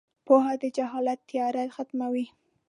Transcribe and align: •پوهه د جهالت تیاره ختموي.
•پوهه 0.25 0.53
د 0.61 0.63
جهالت 0.77 1.19
تیاره 1.29 1.63
ختموي. 1.75 2.25